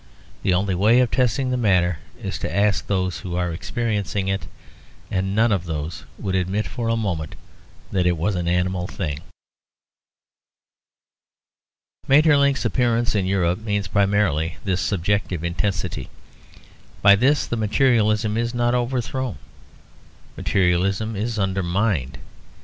[0.41, 4.47] The only way of testing the matter is to ask those who are experiencing it,
[5.11, 7.35] and none of those would admit for a moment
[7.91, 9.19] that it was an animal thing.
[12.07, 16.09] Maeterlinck's appearance in Europe means primarily this subjective intensity;
[17.03, 19.37] by this the materialism is not overthrown:
[20.35, 22.17] materialism is undermined.